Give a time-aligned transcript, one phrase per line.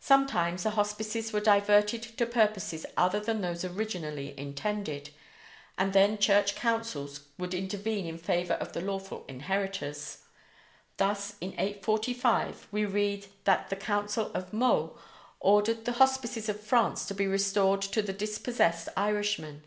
[0.00, 5.10] Sometimes the hospices were diverted to purposes other than those originally intended,
[5.76, 10.20] and then Church Councils would intervene in favor of the lawful inheritors.
[10.96, 14.98] Thus in 845 we read that the Council of Meaux
[15.38, 19.64] ordered the hospices in France to be restored to the dispossessed Irishmen.